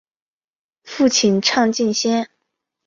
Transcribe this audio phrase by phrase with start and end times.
[0.83, 2.27] 父亲畅敬先。